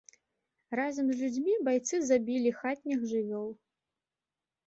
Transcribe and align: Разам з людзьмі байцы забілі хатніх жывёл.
Разам 0.79 1.05
з 1.09 1.17
людзьмі 1.19 1.53
байцы 1.67 1.95
забілі 2.09 2.49
хатніх 2.61 2.99
жывёл. 3.13 3.47